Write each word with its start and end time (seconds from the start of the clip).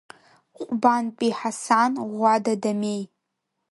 Ҟәбантәи 0.63 1.31
Ҳасан, 1.37 1.93
Ӷәада 2.17 2.53
Дамеи… 2.61 3.03